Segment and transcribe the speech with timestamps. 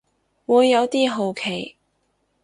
[0.47, 1.75] 會有啲好奇